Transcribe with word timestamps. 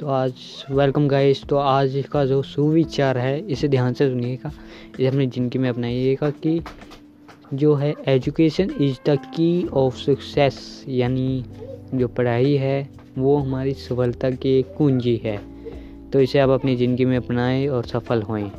तो 0.00 0.06
आज 0.06 0.32
welcome 0.70 1.06
guys 1.08 1.42
तो 1.44 1.56
आज 1.56 1.92
का 2.12 2.24
जो 2.24 2.40
सुविचार 2.42 3.18
है, 3.18 3.38
इसे 3.40 3.68
ध्यान 3.68 3.92
से 3.92 4.08
सुनिएगा। 4.08 4.50
इसे 4.94 5.06
अपनी 5.06 5.26
ज़िंदगी 5.26 5.58
में 5.58 5.68
अपनाइएगा 5.68 6.30
कि 6.30 6.60
जो 7.54 7.74
है 7.74 7.94
education 8.08 8.70
is 8.80 8.96
the 9.06 9.16
key 9.34 9.66
of 9.66 9.96
success 9.96 10.84
यानी 10.88 11.44
जो 11.94 12.08
पढ़ाई 12.08 12.54
है, 12.54 12.88
वो 13.18 13.36
हमारी 13.36 13.74
सफलता 13.74 14.30
की 14.30 14.58
एक 14.58 14.74
कुंजी 14.78 15.16
है। 15.24 15.36
तो 16.10 16.20
इसे 16.20 16.38
आप 16.38 16.50
अपनी 16.50 16.76
ज़िंदगी 16.76 17.04
में 17.04 17.16
अपनाएँ 17.16 17.68
और 17.68 17.84
सफल 17.84 18.22
होएँ। 18.22 18.50